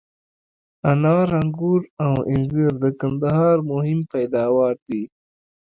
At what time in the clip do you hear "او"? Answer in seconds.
2.05-2.15